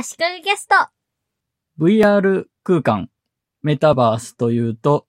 [0.00, 0.76] 足利ゲスト。
[1.76, 3.10] VR 空間、
[3.62, 5.08] メタバースというと、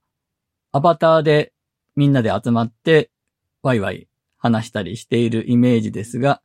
[0.72, 1.54] アバターで
[1.96, 3.12] みんなで集まって
[3.62, 4.08] ワイワイ
[4.40, 6.42] 話したりしているイメージですが、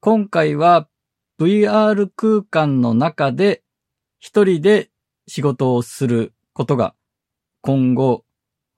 [0.00, 0.86] 今回は
[1.40, 3.62] VR 空間の中で
[4.18, 4.90] 一人で
[5.26, 6.94] 仕事をすることが
[7.62, 8.26] 今後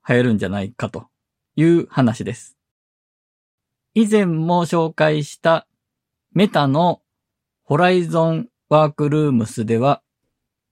[0.07, 1.07] 流行るんじゃないかと
[1.57, 2.57] いう話です。
[3.93, 5.67] 以前も紹介した
[6.31, 7.01] メタの
[7.65, 10.01] ホライゾンワークルームスでは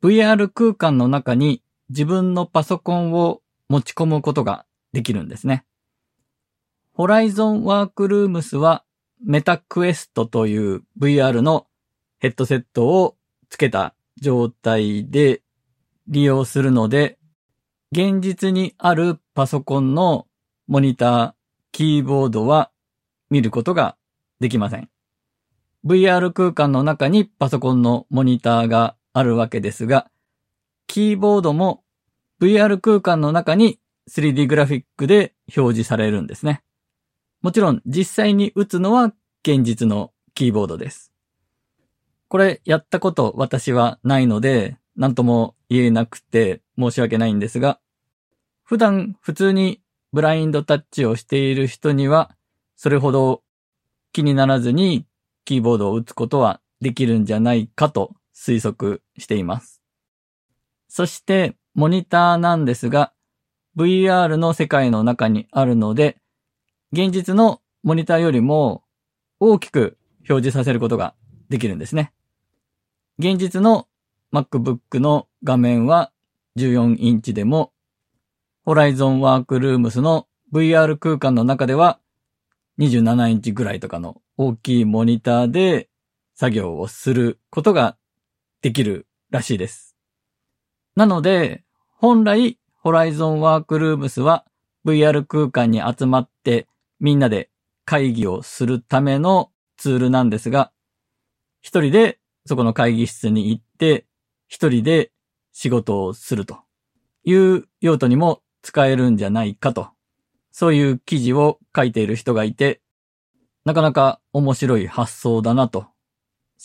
[0.02, 5.63] VR 空間の中に自分のパソコンを持ち込むことができるんですね。
[6.91, 8.84] ホライゾンワークルームスは
[9.23, 11.66] メタクエストという VR の
[12.20, 13.16] ヘッドセットを
[13.47, 15.41] つけた状態で
[16.09, 17.17] 利用するので、
[17.94, 20.27] 現実にあるパソコンの
[20.67, 21.33] モニター、
[21.72, 22.70] キーボードは
[23.30, 23.95] 見ることが
[24.41, 24.92] できません。
[25.86, 30.09] VR 空間の中にパソコンのモニターがあるわけですが、
[30.88, 31.84] キーボードも
[32.42, 36.64] VR 空間の中に 3D グラフィックで表示されるんですね。
[37.42, 41.12] もちろん実際に打つのは現実のキーボードです。
[42.30, 47.80] これやったこと私はないので何とも言えなくて申し訳ないんですが、
[48.64, 49.81] 普段普通に
[50.14, 52.36] ブラインドタッチをしている人には
[52.78, 53.44] それほど
[54.14, 55.06] 気にならずに
[55.45, 59.81] キーボードを打つことはできるんじゃないかと推測しています。
[60.88, 63.13] そして、モニターなんですが、
[63.75, 66.17] VR の世界の中にあるので、
[66.91, 68.83] 現実のモニターよりも
[69.39, 69.97] 大きく
[70.30, 71.16] 表示させることが
[71.50, 72.13] できるんですね。
[73.17, 73.88] 現実の
[74.31, 76.11] MacBook の画面は
[76.57, 77.73] 14インチでも、
[78.66, 82.00] Horizon Workrooms の VR 空間の中では
[82.79, 85.89] 27インチぐらいとかの大きいモニターで
[86.35, 87.97] 作業をすることが
[88.61, 89.95] できるらしいです。
[90.95, 91.63] なので、
[91.97, 94.45] 本来、Horizon Workrooms は
[94.85, 96.67] VR 空間に集まって
[97.00, 97.50] みんなで
[97.85, 100.72] 会議をするためのツールなんですが、
[101.62, 104.06] 一人でそこの会議室に行って、
[104.47, 105.12] 一人で
[105.53, 106.59] 仕事をすると
[107.23, 109.89] いう用途にも使えるんじゃないかと、
[110.53, 112.80] そういう記事を書いている人がいて、
[113.66, 115.88] なかなか面白い発想だなと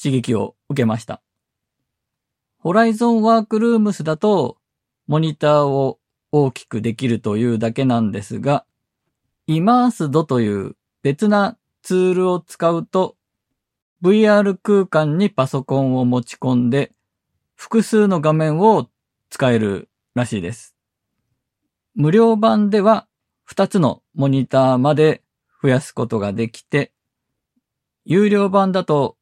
[0.01, 1.23] 刺激を受けました。
[2.59, 4.59] ホライゾンワークルームスだと、
[5.07, 5.99] モニターを
[6.33, 8.67] 大きくできるというだけなんですが、
[9.47, 13.17] イマースドという別なツールを使うと、
[14.03, 16.93] VR 空間にパソコンを持ち込んで、
[17.55, 18.91] 複数の画面を
[19.31, 20.77] 使えるらしいです。
[21.95, 23.08] 無料版では
[23.51, 25.23] 2つのモニターまで
[25.63, 26.93] 増やすことができて、
[28.05, 29.17] 有料版だと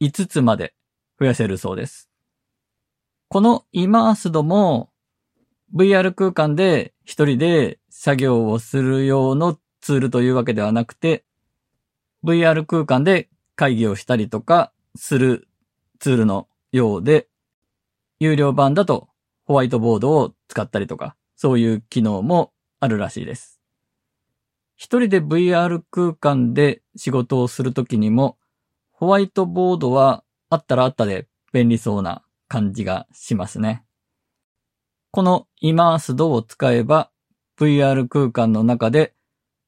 [0.00, 0.74] 5つまで
[1.18, 2.08] 増やせるそうです。
[3.28, 4.90] このイマースドも
[5.74, 11.24] VR 空間で一人で作業をする用のツールというわけではなくて
[12.24, 15.48] VR 空間で会議をしたりとかする
[15.98, 17.26] ツールのようで
[18.20, 19.08] 有料版だと
[19.46, 23.61] ホワイトボードを使ったりとかそういう機能もあるらしいです。
[24.82, 28.36] 一人で VR 空間で仕事をするときにも
[28.90, 33.84] ホワイトボードはあったらあったで便利そうな感じがしますね。
[35.12, 37.12] このイマースドを使えば
[37.60, 39.14] VR 空間の中で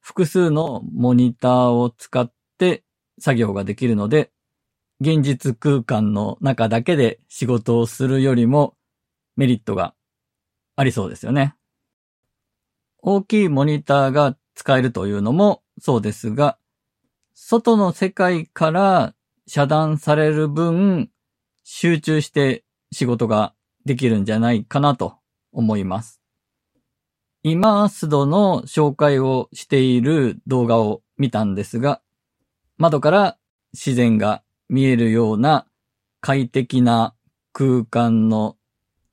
[0.01, 2.83] 複数のモニターを使って
[3.21, 4.33] 作業ができるので、
[5.01, 8.75] 現実空間の中だけで仕事をするよりも
[9.37, 9.95] メリットが
[10.75, 11.55] ありそうですよね。
[12.99, 16.59] 大きいモニターが使えるというのもそうですが、
[17.35, 19.15] 外の世界から
[19.47, 21.11] 遮断される分、
[21.65, 23.55] 集中して仕事が
[23.85, 25.17] できるんじゃないかなと
[25.53, 26.21] 思います。
[27.43, 32.01] イマースドの紹介をしている動画を見たんですが、
[32.79, 33.39] 窓から
[33.73, 35.67] 自然が見えるような
[36.21, 37.15] 快適な
[37.53, 38.57] 空間の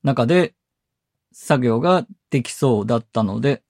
[0.02, 0.54] 中で
[1.32, 3.62] 作業ができそうだったので、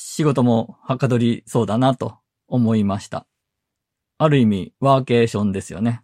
[0.00, 3.26] 仕事もはかどりそうだなと思いました。
[4.16, 6.02] ある意味ワーケーションですよね。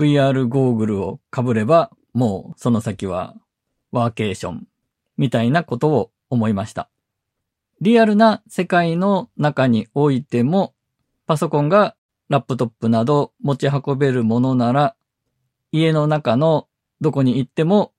[0.00, 3.36] VR ゴーグルを被ればもうその先は
[3.92, 4.66] ワーケーション
[5.16, 6.90] みたいなことを思いました。
[7.80, 10.74] リアルな世界の中においても
[11.28, 11.94] パソコンが
[12.30, 14.96] ラップトップなど持ち運べるものなら
[15.70, 16.66] 家の中の
[17.00, 17.92] どこに行っても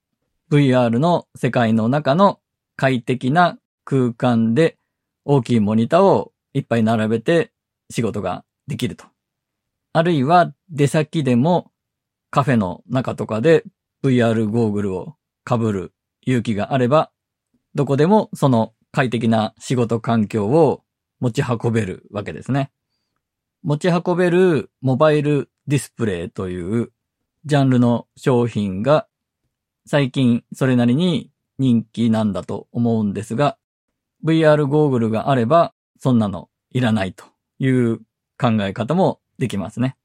[0.52, 2.42] VR の世界の中の
[2.76, 4.78] 快適な空間で
[5.26, 7.52] 大きいモニターをいっぱい並べて
[7.90, 9.06] 仕事ができると。
[9.94, 11.72] あるいは出先でも
[12.30, 13.64] カフェの中とかで
[14.04, 15.16] VR ゴーグルを
[15.48, 17.12] 被る勇気があれば、
[17.76, 20.84] どこでもその快適な仕事環境を
[21.20, 22.72] 持ち運べるわけですね。
[23.64, 26.92] 持ち運べるモバイルディスプレイという
[27.46, 29.08] ジャンルの商品が
[29.86, 33.58] 最近それなりに人気なんだと思うんですが、
[34.24, 37.26] VR ゴーグルがあればそんなのいらないと
[37.60, 38.00] いう
[38.40, 39.98] 考え方もできますね。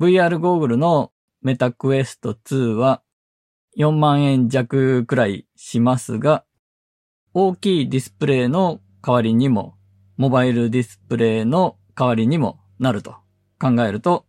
[0.00, 1.12] VR ゴーグルの
[1.42, 3.02] メタクエスト2は
[3.78, 6.44] 4万円弱くらいしますが、
[7.32, 9.74] 大きいディスプレイの代わりにも、
[10.16, 13.16] モバイルディスプレイの代わりにもなると
[13.60, 14.26] 考えると、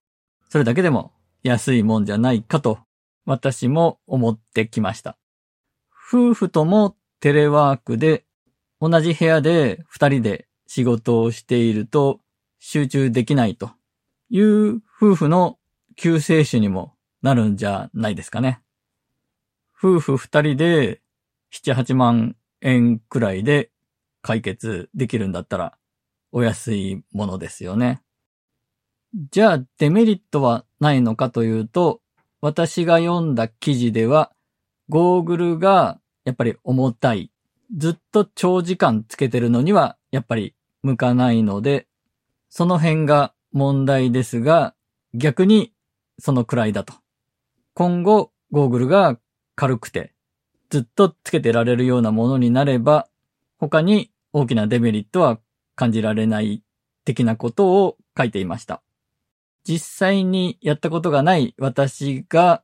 [0.49, 1.11] それだけでも
[1.43, 2.79] 安いもんじゃないかと
[3.25, 5.17] 私も思ってきました。
[6.13, 8.25] 夫婦ともテレワークで
[8.81, 12.19] 同じ部屋で二人で仕事をしていると
[12.59, 13.71] 集中できないと
[14.29, 15.57] いう夫婦の
[15.95, 18.61] 救世主にもなるんじゃないですかね。
[19.77, 21.01] 夫婦二人で
[21.51, 23.71] 七八万円くらいで
[24.21, 25.77] 解決できるんだったら
[26.31, 28.01] お安いものですよね。
[29.31, 32.01] じゃあデメリットはないのかというと、
[32.39, 34.31] 私が読んだ記事では、
[34.87, 37.29] ゴーグルがやっぱり重たい。
[37.75, 41.87] ずっと長時間つけてるのにはやっぱり向かないので、
[42.49, 44.75] その辺が問題ですが、
[45.13, 45.73] 逆に
[46.19, 46.93] そのくらいだと。
[47.73, 49.17] 今後、ゴーグルが
[49.55, 50.13] 軽くて、
[50.69, 53.07] ずっとつけてられるようなものになれば、
[53.57, 55.39] 他に大きなデメリットは
[55.75, 56.63] 感じられない
[57.05, 58.81] 的なことを書いていました。
[59.63, 62.63] 実際にやったことがない私が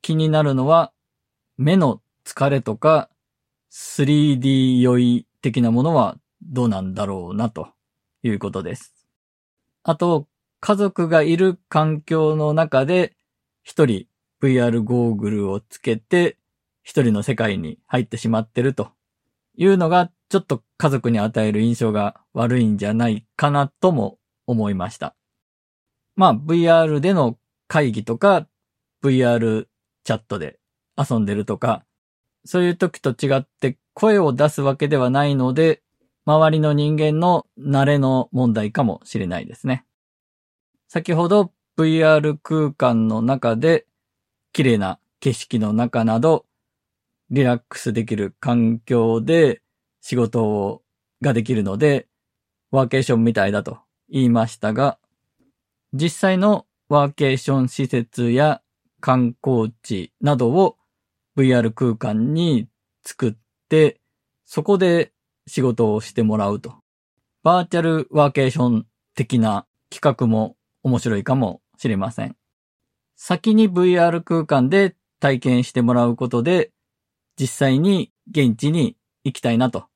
[0.00, 0.92] 気になるのは、
[1.58, 3.08] 目の疲れとか
[3.72, 7.68] 3D 酔い的なものはどうなんだろうなと
[8.22, 8.94] いうことです。
[9.82, 10.28] あと、
[10.60, 13.16] 家族がいる環境の中で
[13.62, 14.06] 一人
[14.42, 16.36] VR ゴーグルをつけて
[16.82, 18.92] 一人の世界に入ってしまってると
[19.56, 25.16] いうのがちょっと家族に与える印象が悪いんじゃないかなとも思いました。
[26.14, 27.38] まあ VR での
[27.68, 28.46] 会議とか
[29.02, 29.66] VR
[30.04, 30.58] チャットで
[30.96, 31.84] 遊んでるとか、
[32.44, 35.82] そういう時と違って声を出すわけではないので、
[36.24, 39.84] 周りの人間の慣れの問題かもしれないですね。
[40.88, 43.86] 先ほど VR 空間の中で
[44.52, 46.44] 綺麗な景色の中など
[47.30, 49.62] リラックスできる環境で
[50.00, 50.82] 仕事を
[51.22, 52.08] ができるので
[52.70, 53.78] ワーケーションみたいだと
[54.10, 54.98] 言いましたが、
[55.94, 58.60] 実際のワーケーション施設や
[59.00, 60.76] 観光地などを
[61.36, 62.68] VR 空間に
[63.04, 63.34] 作っ
[63.68, 64.00] て、
[64.44, 65.12] そこで
[65.46, 66.74] 仕事をしてもらうと。
[67.42, 72.36] バーチャルワーケーション的な企画も面白いかもしれません。
[73.16, 76.70] 先に VR 空間で体験してもらうことで、
[77.38, 79.86] 実際に現地に行きたいなと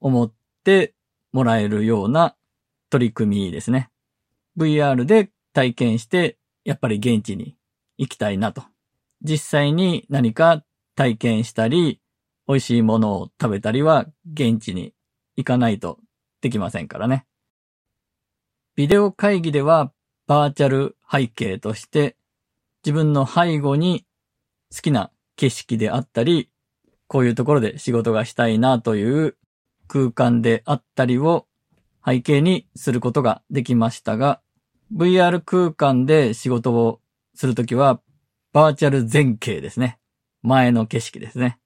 [0.00, 0.32] 思っ
[0.64, 0.94] て
[1.32, 2.36] もらえるような
[2.90, 3.90] 取り組みですね。
[4.56, 7.56] VR で体験して、やっぱり現地に
[7.96, 8.62] 行きたいなと。
[9.22, 10.62] 実際に何か
[10.98, 12.00] 体験したり、
[12.48, 14.94] 美味しいものを食べたりは現地に
[15.36, 16.00] 行かないと
[16.40, 17.24] できませんからね。
[18.74, 19.92] ビデオ会議では
[20.26, 22.16] バーチャル背景として
[22.84, 24.06] 自分の背後に
[24.74, 26.50] 好きな景色であったり、
[27.06, 29.36] こういうところで仕事がしたいなという
[29.86, 31.46] 空間であったりを
[32.04, 34.40] 背景にすることができましたが、
[34.92, 37.00] VR 空間で仕事を
[37.36, 38.00] するときは、
[38.52, 40.00] バーチャル前景ですね。
[40.42, 41.58] 前の景色ですね。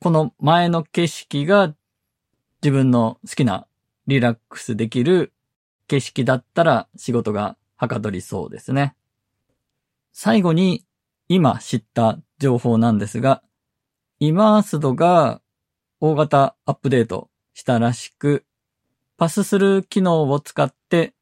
[0.00, 1.74] この前の景色が
[2.62, 3.66] 自分の好きな
[4.06, 5.32] リラックスできる
[5.86, 8.94] 景色だったら仕事がはかどりそうですね。
[10.12, 10.84] 最後に
[11.28, 13.42] 今知った情報なんですが、
[14.18, 15.40] イマースドが
[16.00, 18.44] 大型アップデートしたらしく、
[19.16, 21.14] パスする機能を使って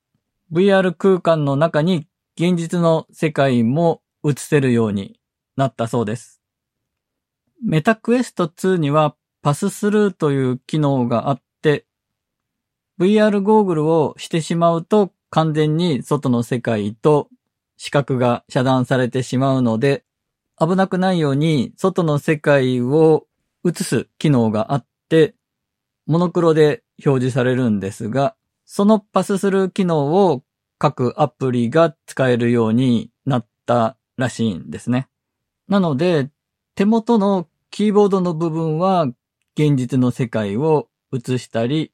[0.52, 5.21] VR 空間の中に現実の世界も映せるように
[5.57, 6.38] なったそうです。
[7.65, 11.87] メタクエスト2にはパススルーという機能があって、
[13.00, 17.29] VR ゴーグルをしてしまうと完全に外の世界と
[17.77, 20.05] 視覚が遮断されてしまうので、
[20.61, 23.27] 危なくないように外の世界を
[23.65, 25.35] 映す機能があって、
[26.07, 28.35] モノクロで表示されるんですが、
[28.65, 30.43] そのパスする機能を
[30.79, 35.09] 各アプリが使えるようになったらしいんですね。
[35.69, 36.31] なので、
[36.79, 39.09] 手元のキーボードの部分は
[39.57, 41.91] 現実の世界を映したり、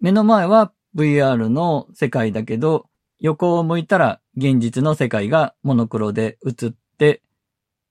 [0.00, 2.86] 目の前は VR の世界だけど、
[3.20, 7.22] 横を向いたら現実の世界がモノクロで映って、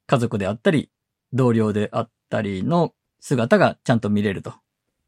[0.06, 0.90] 家族であったり、
[1.32, 4.54] 同僚であったりの姿がちゃんと見れると。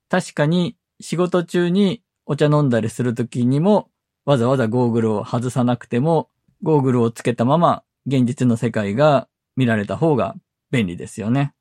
[0.07, 3.89] 確かに仕事中にお茶飲んだりするときにも
[4.23, 6.29] わざわざゴーグルを外さなくても
[6.63, 9.27] ゴーグルをつけたまま現実の世界が
[9.57, 10.35] 見られた方が
[10.75, 11.53] 便利ですよね。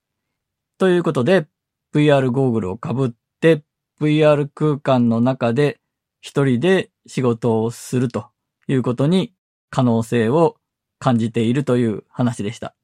[0.77, 1.47] ということで
[1.95, 3.63] VR ゴーグルをかぶって
[4.01, 5.81] VR 空間の中で
[6.21, 8.27] 一人で仕事をすると
[8.67, 9.33] いうことに
[9.71, 10.57] 可能性を
[10.99, 12.75] 感じているという話でした。